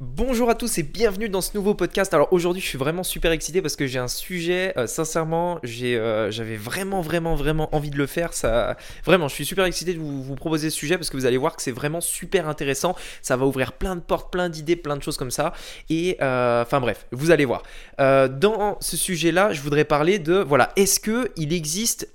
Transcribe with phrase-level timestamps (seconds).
[0.00, 2.14] Bonjour à tous et bienvenue dans ce nouveau podcast.
[2.14, 4.72] Alors aujourd'hui, je suis vraiment super excité parce que j'ai un sujet.
[4.76, 8.30] euh, sincèrement, euh, j'avais vraiment, vraiment, vraiment envie de le faire.
[9.04, 11.56] Vraiment, je suis super excité de vous, proposer ce sujet parce que vous allez voir
[11.56, 12.94] que c'est vraiment super intéressant.
[13.22, 15.52] Ça va ouvrir plein de portes, plein d'idées, plein de choses comme ça.
[15.90, 17.64] Et euh, enfin bref, vous allez voir.
[17.98, 22.08] Dans ce sujet-là, je voudrais parler de voilà, est-ce que il existe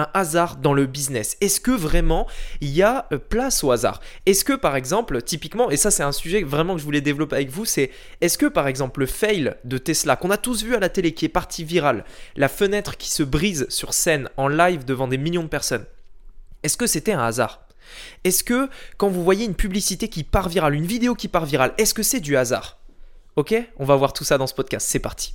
[0.00, 1.36] un hasard dans le business.
[1.40, 2.26] Est-ce que vraiment
[2.60, 4.00] il y a euh, place au hasard?
[4.26, 7.36] Est-ce que par exemple, typiquement, et ça c'est un sujet vraiment que je voulais développer
[7.36, 7.90] avec vous, c'est
[8.20, 11.12] est-ce que par exemple le fail de Tesla qu'on a tous vu à la télé
[11.12, 12.04] qui est parti viral,
[12.36, 15.84] la fenêtre qui se brise sur scène en live devant des millions de personnes,
[16.62, 17.66] est-ce que c'était un hasard?
[18.24, 21.72] Est-ce que quand vous voyez une publicité qui part virale, une vidéo qui part virale,
[21.78, 22.78] est-ce que c'est du hasard?
[23.36, 23.54] Ok?
[23.78, 25.34] On va voir tout ça dans ce podcast, c'est parti.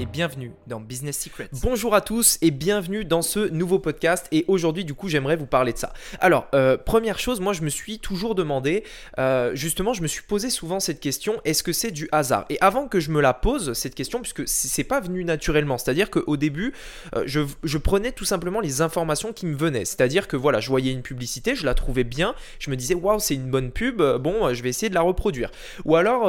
[0.00, 1.50] et bienvenue dans Business Secrets.
[1.60, 5.44] Bonjour à tous et bienvenue dans ce nouveau podcast et aujourd'hui du coup j'aimerais vous
[5.44, 5.92] parler de ça.
[6.20, 8.82] Alors, euh, première chose, moi je me suis toujours demandé,
[9.18, 12.46] euh, justement je me suis posé souvent cette question, est-ce que c'est du hasard?
[12.48, 16.08] Et avant que je me la pose, cette question, puisque c'est pas venu naturellement, c'est-à-dire
[16.08, 16.72] qu'au début,
[17.14, 20.92] euh, je, prenais tout simplement les informations qui me venaient, c'est-à-dire que voilà, je voyais
[20.92, 24.54] une publicité, je la trouvais bien, je me disais waouh c'est une bonne pub, bon
[24.54, 25.50] je vais essayer de la reproduire.
[25.84, 26.26] Ou alors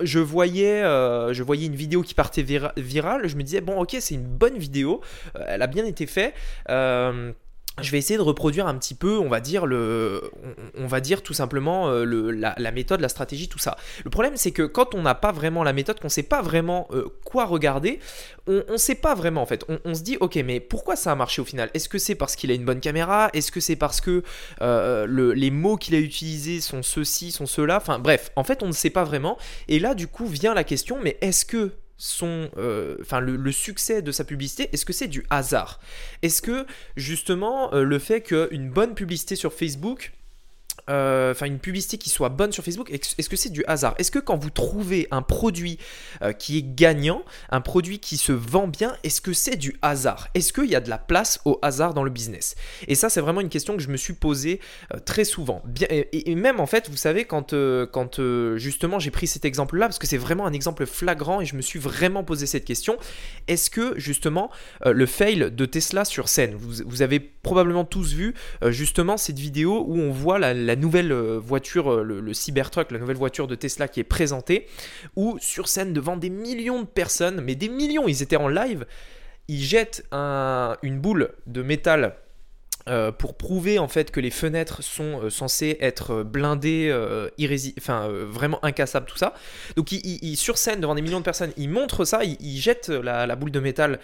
[0.00, 2.72] je voyais, je voyais une vidéo qui partait vira-
[3.24, 5.00] je me disais bon ok c'est une bonne vidéo,
[5.36, 6.34] euh, elle a bien été faite.
[6.70, 7.32] euh,
[7.82, 10.30] je vais essayer de reproduire un petit peu, on va dire le,
[10.78, 13.76] on, va dire tout simplement euh, la, méthode, la stratégie, tout ça.
[14.02, 16.40] Le problème, c'est que quand on n'a pas vraiment la méthode, qu'on ne sait pas
[16.40, 16.88] vraiment
[17.26, 18.00] quoi regarder,
[18.46, 19.62] on ne sait pas vraiment en fait.
[19.84, 21.68] On, se dit, ok, mais pourquoi ça a marché au final?
[21.74, 23.28] Est-ce que c'est parce qu'il a une bonne caméra?
[23.34, 24.22] Est-ce que c'est parce que
[24.62, 28.68] le- les mots qu'il a utilisés sont ceux-ci, sont ceux-là Enfin bref, en fait, on
[28.68, 29.36] ne sait pas vraiment.
[29.68, 34.02] Et là, du coup, vient la question, mais est-ce que son, euh, enfin le, succès
[34.02, 35.80] de sa publicité, est-ce que c'est du hasard?
[36.22, 36.66] Est-ce que
[36.96, 40.12] justement euh, le fait qu'une bonne publicité sur Facebook
[40.88, 43.94] euh, enfin une publicité qui soit bonne sur Facebook, est-ce que c'est du hasard?
[43.98, 45.78] Est-ce que quand vous trouvez un produit
[46.22, 50.28] euh, qui est gagnant, un produit qui se vend bien, est-ce que c'est du hasard?
[50.34, 52.54] Est-ce qu'il y a de la place au hasard dans le business?
[52.86, 54.60] Et ça, c'est vraiment une question que je me suis posée
[54.94, 55.62] euh, très souvent.
[55.64, 57.54] Bien, et, même en fait, vous savez, quand,
[57.92, 58.20] quand
[58.56, 61.62] justement j'ai pris cet exemple-là, parce que c'est vraiment un exemple flagrant et je me
[61.62, 62.96] suis vraiment posé cette question,
[63.48, 64.50] est-ce que justement
[64.84, 68.34] le fail de Tesla sur scène, vous, avez probablement tous vu
[68.66, 72.98] justement cette vidéo où on voit la, la nouvelle euh, voiture, euh, le, Cybertruck, la
[72.98, 74.66] nouvelle voiture de Tesla qui est présentée,
[75.16, 78.84] où sur scène devant des millions de personnes, mais des millions, ils étaient en live,
[79.48, 82.16] ils jettent un- une boule de métal
[82.88, 86.88] euh, pour prouver en fait que les fenêtres sont censées être blindées,
[88.28, 89.34] vraiment incassables, tout ça.
[89.76, 92.88] Donc ils- sur scène devant des millions de personnes, ils montrent ça, ils, ils jettent
[92.90, 93.98] la, boule de métal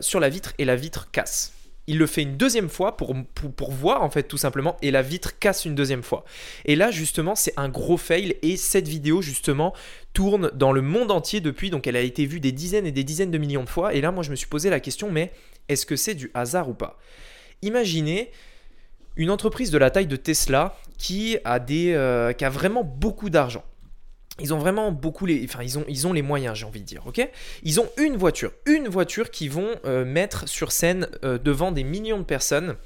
[0.00, 1.52] sur la vitre et la vitre casse.
[1.86, 3.14] Il le fait une deuxième fois pour,
[3.70, 6.24] voir en fait tout simplement et la vitre casse une deuxième fois.
[6.64, 9.74] Et là justement c'est un gros fail et cette vidéo justement
[10.12, 13.04] tourne dans le monde entier depuis donc elle a été vue des dizaines et des
[13.04, 15.32] dizaines de millions de fois et là moi je me suis posé la question mais
[15.68, 16.98] est-ce que c'est du hasard ou pas?
[17.62, 18.30] Imaginez
[19.16, 23.30] une entreprise de la taille de Tesla qui a, des, euh, qui a vraiment beaucoup
[23.30, 23.64] d'argent.
[24.40, 26.86] Ils ont vraiment beaucoup les, enfin ils ont, ils ont les moyens, j'ai envie de
[26.86, 27.28] dire, ok?
[27.62, 31.84] Ils ont une voiture, une voiture qu'ils vont euh, mettre sur scène euh, devant des
[31.84, 32.76] millions de personnes.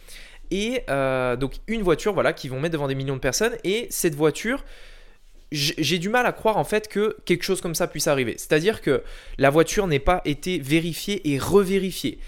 [0.50, 3.54] Et euh, donc une voiture, voilà, qu'ils vont mettre devant des millions de personnes.
[3.64, 4.64] Et cette voiture,
[5.52, 8.34] j'ai du mal à croire en fait que quelque chose comme ça puisse arriver.
[8.36, 9.02] C'est-à-dire que
[9.38, 12.18] la voiture n'ait pas été vérifiée et revérifiée.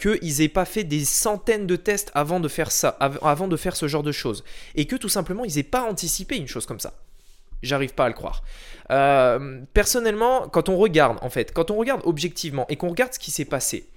[0.00, 3.56] Qu'ils n'aient pas fait des centaines de tests avant de faire ça, av- avant de
[3.56, 4.42] faire ce genre de choses.
[4.74, 6.94] Et que tout simplement, ils n'aient pas anticipé une chose comme ça.
[7.62, 8.42] J'arrive pas à le croire.
[8.90, 13.18] Euh, personnellement, quand on regarde, en fait, quand on regarde objectivement et qu'on regarde ce
[13.18, 13.88] qui s'est passé,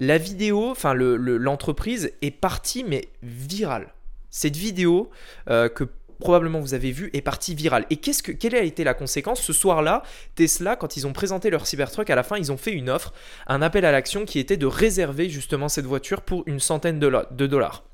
[0.00, 3.94] la vidéo, enfin le- le- l'entreprise est partie mais virale.
[4.30, 5.10] Cette vidéo
[5.48, 5.84] euh, que
[6.18, 7.86] probablement vous avez vue est partie virale.
[7.90, 9.40] Et qu'est-ce que, quelle a été la conséquence?
[9.40, 10.02] Ce soir-là,
[10.34, 13.12] Tesla, quand ils ont présenté leur Cybertruck, à la fin, ils ont fait une offre,
[13.46, 17.46] un appel à l'action qui était de réserver justement cette voiture pour une centaine de
[17.46, 17.84] dollars.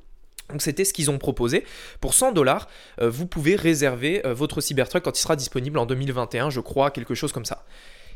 [0.51, 1.65] Donc c'était ce qu'ils ont proposé.
[2.01, 2.69] Pour 100 dollars,
[3.01, 6.91] euh, vous pouvez réserver euh, votre Cybertruck quand il sera disponible en 2021, je crois,
[6.91, 7.65] quelque chose comme ça.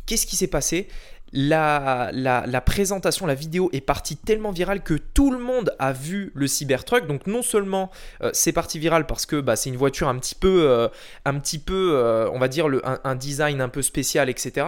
[0.07, 0.89] Qu'est-ce qui s'est passé?
[1.35, 6.47] La, présentation, la vidéo est partie tellement virale que tout le monde a vu le
[6.47, 7.07] Cybertruck.
[7.07, 7.91] Donc non seulement
[8.23, 10.89] euh, c'est parti viral parce que bah, c'est une voiture un petit peu, euh,
[11.25, 14.67] un petit peu euh, on va dire, un, design un peu spécial, etc.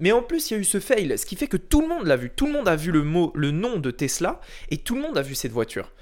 [0.00, 1.88] Mais en plus, il y a eu ce fail, ce qui fait que tout le
[1.88, 2.30] monde l'a vu.
[2.34, 4.40] Tout le monde a vu le mot, le nom de Tesla
[4.70, 5.92] et tout le monde a vu cette voiture.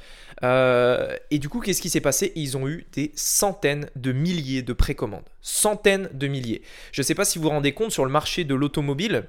[0.43, 2.33] et du coup, qu'est-ce qui s'est passé?
[2.35, 5.29] Ils ont eu des centaines de milliers de précommandes.
[5.43, 6.63] Centaines de milliers.
[6.93, 9.25] Je ne sais pas si vous vous rendez compte sur le marché de l'automobile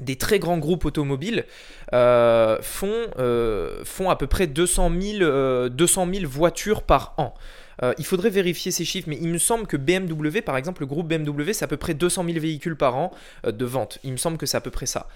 [0.00, 1.44] des très grands groupes automobiles
[1.92, 7.34] euh, font, euh, font à peu près 200 000, 200 000 voitures par an.
[7.82, 10.86] Euh, il faudrait vérifier ces chiffres, mais il me semble que BMW, par exemple, le
[10.86, 13.12] groupe BMW, c'est à peu près 200 000 véhicules par an
[13.46, 13.98] de vente.
[14.02, 15.08] Il me semble que c'est à peu près ça.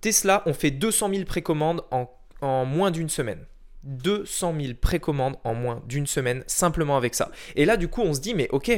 [0.00, 2.10] Tesla, on fait 200 000 précommandes en,
[2.42, 3.46] en moins d'une semaine.
[3.84, 7.30] 200 000 précommandes en moins d'une semaine, simplement avec ça.
[7.56, 8.70] Et là, du coup, on se dit, mais ok,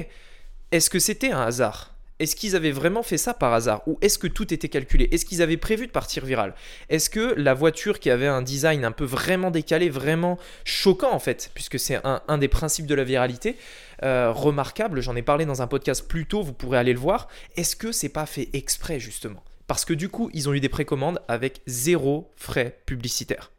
[0.71, 1.94] est-ce que c'était un hasard?
[2.21, 5.09] Est-ce qu'ils avaient vraiment fait ça par hasard Ou est-ce que tout était calculé?
[5.11, 6.55] Est-ce qu'ils avaient prévu de partir viral?
[6.89, 11.19] Est-ce que la voiture qui avait un design un peu vraiment décalé, vraiment choquant en
[11.19, 13.57] fait, puisque c'est un, des principes de la viralité,
[14.03, 17.29] euh, remarquable, j'en ai parlé dans un podcast plus tôt, vous pourrez aller le voir,
[17.57, 19.43] est-ce que c'est pas fait exprès justement?
[19.67, 23.54] Parce que du coup, ils ont eu des précommandes avec zéro frais publicitaires.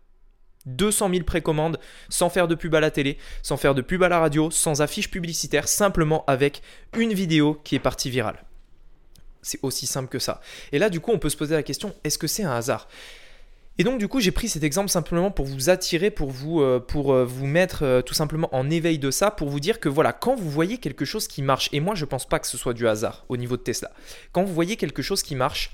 [0.66, 1.80] 200 000 précommandes
[2.10, 4.82] sans faire de pub à la télé, sans faire de pub à la radio, sans
[4.82, 6.62] affiche publicitaire, simplement avec
[6.98, 8.44] une vidéo qui est partie virale.
[9.42, 10.42] C'est aussi simple que ça.
[10.72, 12.88] Et là, du coup, on peut se poser la question, est-ce que c'est un hasard?
[13.78, 16.80] Et donc du coup j'ai pris cet exemple simplement pour vous attirer, pour vous, euh,
[16.96, 20.36] euh, mettre euh, tout simplement en éveil de ça, pour vous dire que voilà, quand
[20.36, 22.88] vous voyez quelque chose qui marche, et moi je pense pas que ce soit du
[22.88, 23.92] hasard au niveau de Tesla,
[24.32, 25.72] quand vous voyez quelque chose qui marche,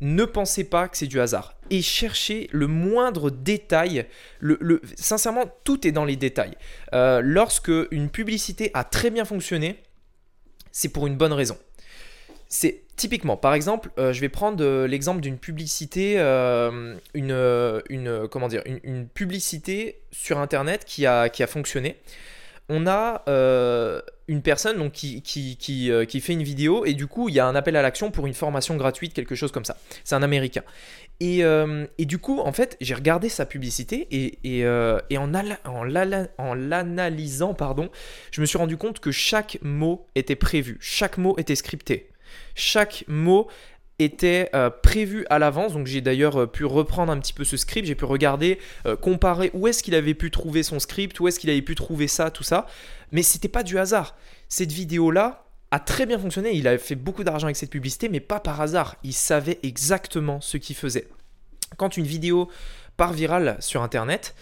[0.00, 1.54] ne pensez pas que c'est du hasard.
[1.70, 4.06] Et cherchez le moindre détail.
[4.96, 6.56] Sincèrement, tout est dans les détails.
[6.94, 9.82] Euh, lorsque une publicité a très bien fonctionné,
[10.72, 11.58] c'est pour une bonne raison.
[12.48, 18.48] C'est typiquement, par exemple, euh, je vais prendre euh, l'exemple d'une publicité, une, une, comment
[18.48, 21.96] dire, une, publicité sur Internet qui a, qui a fonctionné.
[22.68, 23.22] On a
[24.28, 27.74] une personne euh, qui, fait une vidéo et du coup il y a un appel
[27.76, 29.78] à l'action pour une formation gratuite, quelque chose comme ça.
[30.04, 30.62] C'est un Américain.
[31.20, 34.06] Et, euh, du coup, en fait, j'ai regardé sa publicité
[34.44, 35.32] euh, et en,
[35.64, 37.90] en l'analysant, pardon,
[38.30, 42.10] je me suis rendu compte que chaque mot était prévu, chaque mot était scripté.
[42.54, 43.48] Chaque mot
[43.98, 45.72] était euh, prévu à l'avance.
[45.72, 48.96] Donc j'ai d'ailleurs euh, pu reprendre un petit peu ce script, j'ai pu regarder, euh,
[48.96, 52.08] comparer où est-ce qu'il avait pu trouver son script, où est-ce qu'il avait pu trouver
[52.08, 52.66] ça, tout ça.
[53.12, 54.16] Mais c'était pas du hasard.
[54.48, 56.52] Cette vidéo-là a très bien fonctionné.
[56.54, 58.96] Il avait fait beaucoup d'argent avec cette publicité, mais pas par hasard.
[59.02, 61.08] Il savait exactement ce qu'il faisait.
[61.76, 62.48] Quand une vidéo
[62.96, 64.34] part virale sur Internet,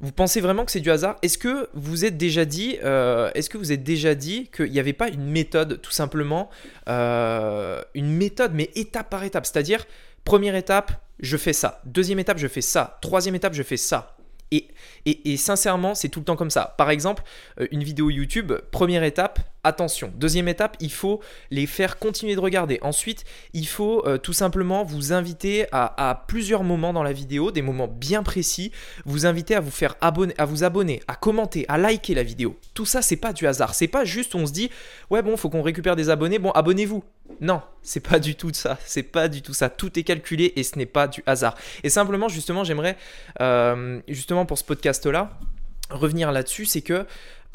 [0.00, 1.16] vous pensez vraiment que c'est du hasard?
[1.22, 4.78] Est-ce que vous êtes déjà dit, euh, est-ce que vous êtes déjà dit qu'il n'y
[4.78, 6.50] avait pas une méthode, tout simplement,
[6.88, 9.46] euh, une méthode, mais étape par étape?
[9.46, 9.86] C'est-à-dire,
[10.24, 11.80] première étape, je fais ça.
[11.84, 12.98] Deuxième étape, je fais ça.
[13.02, 14.17] Troisième étape, je fais ça.
[14.50, 16.74] Et, sincèrement, c'est tout le temps comme ça.
[16.78, 17.22] Par exemple,
[17.60, 20.12] euh, une vidéo YouTube, première étape, attention.
[20.16, 22.78] Deuxième étape, il faut les faire continuer de regarder.
[22.82, 27.62] Ensuite, il faut euh, tout simplement vous inviter à, plusieurs moments dans la vidéo, des
[27.62, 28.72] moments bien précis,
[29.04, 32.56] vous inviter à vous faire abonner, à vous abonner, à commenter, à liker la vidéo.
[32.74, 33.74] Tout ça, c'est pas du hasard.
[33.74, 34.70] C'est pas juste on se dit
[35.10, 36.38] ouais bon, faut qu'on récupère des abonnés.
[36.38, 37.04] Bon, abonnez-vous.
[37.40, 38.78] Non, c'est pas du tout ça.
[38.84, 39.68] C'est pas du tout ça.
[39.68, 41.56] Tout est calculé et ce n'est pas du hasard.
[41.82, 42.96] Et simplement, justement, j'aimerais
[43.40, 45.30] euh, justement pour ce podcast là
[45.90, 47.06] revenir là-dessus, c'est que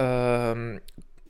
[0.01, 0.77] euh,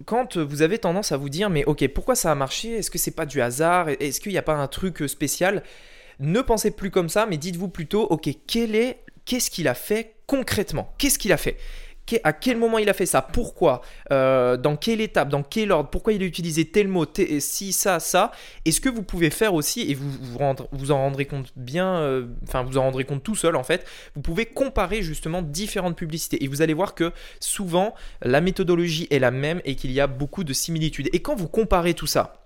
[0.06, 2.74] quand vous avez tendance à vous dire mais ok pourquoi ça a marché?
[2.74, 3.90] Est-ce que c'est pas du hasard?
[3.90, 5.63] Est-ce qu'il n'y a pas un truc euh, spécial?
[6.19, 10.16] Ne pensez plus comme ça, mais dites-vous plutôt ok quel est qu'est-ce qu'il a fait
[10.28, 10.94] concrètement?
[10.98, 11.57] Qu'est-ce qu'il a fait?
[12.24, 15.90] À quel moment il a fait ça, pourquoi, euh, dans quelle étape, dans quel ordre,
[15.90, 17.06] pourquoi il a utilisé tel mot,
[17.40, 18.31] si, ça, ça?
[18.66, 22.64] Et ce que vous pouvez faire aussi, et vous en rendrez compte bien, euh, enfin
[22.64, 26.44] vous en rendrez compte tout seul en fait, vous pouvez comparer justement différentes publicités.
[26.44, 30.07] Et vous allez voir que souvent la méthodologie est la même et qu'il y a
[30.07, 31.10] beaucoup de similitudes.
[31.14, 32.43] Et quand vous comparez tout ça,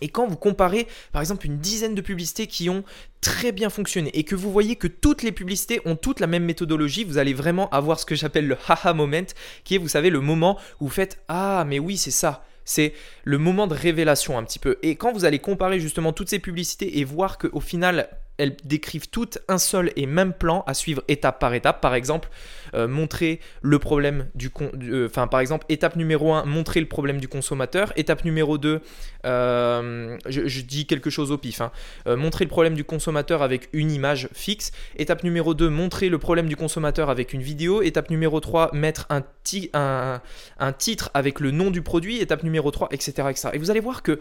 [0.00, 2.84] et quand vous comparez par exemple une dizaine de publicités qui ont
[3.20, 6.44] très bien fonctionné et que vous voyez que toutes les publicités ont toutes la même
[6.44, 9.26] méthodologie, vous allez vraiment avoir ce que j'appelle le haha moment,
[9.64, 12.44] qui est, vous savez, le moment où vous faites Ah, mais oui, c'est ça.
[12.66, 14.78] C'est le moment de révélation un petit peu.
[14.82, 19.08] Et quand vous allez comparer justement toutes ces publicités et voir qu'au final, elles décrivent
[19.08, 21.80] toutes un seul et même plan à suivre étape par étape.
[21.80, 22.28] Par exemple,
[22.74, 24.50] euh, montrer le problème du...
[24.82, 27.92] Euh, par exemple, étape numéro 1, montrer le problème du consommateur.
[27.96, 28.80] Étape numéro 2,
[29.26, 31.70] euh, je, dis quelque chose au pif, hein.
[32.06, 34.72] montrer le problème du consommateur avec une image fixe.
[34.96, 37.82] Étape numéro 2, montrer le problème du consommateur avec une vidéo.
[37.82, 42.18] Étape numéro 3, mettre un, titre avec le nom du produit.
[42.18, 43.48] Étape numéro 3, etc., etc.
[43.52, 44.18] Et vous allez voir que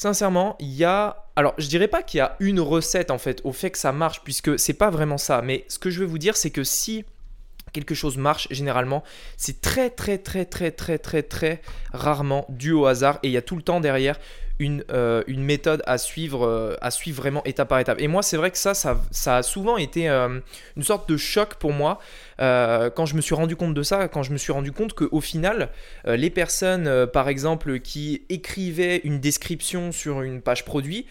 [0.00, 1.24] Sincèrement, il y a.
[1.34, 3.90] Alors, je dirais pas qu'il y a une recette en fait au fait que ça
[3.90, 5.42] marche, puisque c'est pas vraiment ça.
[5.42, 7.04] Mais ce que je veux vous dire, c'est que si
[7.72, 9.02] quelque chose marche, généralement,
[9.36, 11.60] c'est très très très très très très très
[11.92, 14.18] rarement dû au hasard et il y a tout le temps derrière
[14.58, 18.00] une, euh, méthode à suivre, euh, à suivre vraiment étape par étape.
[18.00, 20.40] Et moi, c'est vrai que ça, ça, a souvent été euh,
[20.76, 21.98] une sorte de choc pour moi
[22.38, 25.20] quand je me suis rendu compte de ça, quand je me suis rendu compte qu'au
[25.20, 25.70] final,
[26.06, 31.06] les personnes, par exemple, qui écrivaient une description sur une page produit,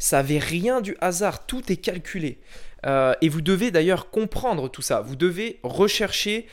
[0.00, 2.38] ça n'avait rien du hasard, tout est calculé.
[2.84, 5.00] Et vous devez d'ailleurs comprendre tout ça.
[5.00, 6.46] Vous devez rechercher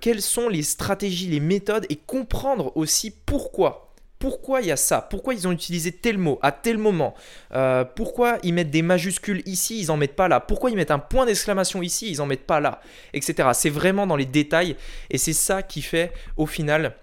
[0.00, 3.86] quelles sont les stratégies, les méthodes et comprendre aussi pourquoi.
[4.18, 5.02] Pourquoi il y a ça?
[5.02, 7.14] Pourquoi ils ont utilisé tel mot à tel moment?
[7.54, 10.40] Euh, Pourquoi ils mettent des majuscules ici, ils en mettent pas là?
[10.40, 12.80] Pourquoi ils mettent un point d'exclamation ici, ils en mettent pas là?
[13.12, 13.34] Etc.
[13.52, 14.76] C'est vraiment dans les détails
[15.10, 16.94] et c'est ça qui fait au final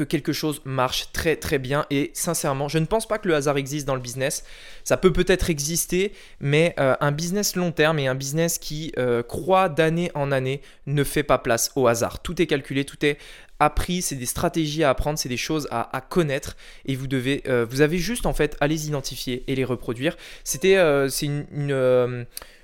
[0.00, 1.84] que quelque chose marche très très bien.
[1.90, 4.44] Et sincèrement je ne pense pas que le hasard existe dans le business.
[4.82, 9.22] Ça peut peut-être exister mais euh, un business long terme et un business qui euh,
[9.22, 12.22] croit d'année en année ne fait pas place au hasard.
[12.22, 13.18] Tout est calculé tout est
[13.58, 16.56] appris, c'est des stratégies à apprendre, c'est des choses à, connaître.
[16.86, 20.16] Et vous devez, euh, vous avez juste en fait à les identifier et les reproduire.
[20.44, 20.78] C'était,
[21.10, 21.44] c'est une,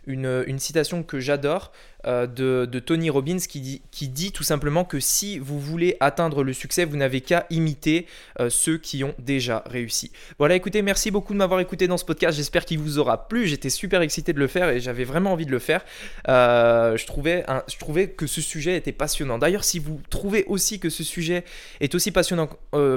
[0.07, 1.71] une, une, citation que j'adore
[2.07, 6.85] euh, de, Tony Robbins qui dit, tout simplement que si vous voulez atteindre le succès,
[6.85, 8.07] vous n'avez qu'à imiter
[8.41, 10.13] euh, ceux qui ont déjà réussi.
[10.39, 12.37] Voilà, écoutez, merci beaucoup de m'avoir écouté dans ce podcast.
[12.37, 13.47] J'espère qu'il vous aura plu.
[13.47, 15.85] J'étais super excité de le faire et j'avais vraiment envie de le faire.
[16.29, 19.39] Euh, je, trouvais que ce sujet était passionnant.
[19.39, 21.45] D'ailleurs, si vous trouvez aussi que ce sujet
[21.81, 22.49] est aussi passionnant,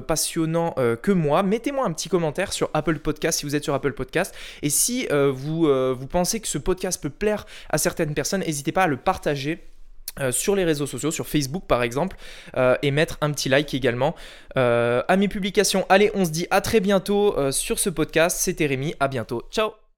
[0.07, 3.93] passionnant que moi, mettez-moi un petit commentaire sur Apple Podcast si vous êtes sur Apple
[3.93, 4.35] Podcast.
[4.61, 8.83] Et si vous, vous pensez que ce podcast peut plaire à certaines personnes, n'hésitez pas
[8.83, 9.65] à le partager.
[10.19, 12.17] Euh, sur les réseaux sociaux, sur Facebook par exemple,
[12.57, 14.15] euh, et mettre un petit like également
[14.57, 15.85] euh, à mes publications.
[15.87, 18.37] Allez, on se dit à très bientôt sur ce podcast.
[18.39, 19.43] C'était Rémi, à bientôt.
[19.51, 19.79] Ciao